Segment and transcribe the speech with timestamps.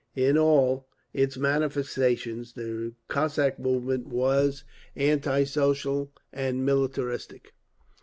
[0.15, 4.63] In all its manifestations the Cossack movement was
[4.95, 7.53] anti Socialist and militaristic.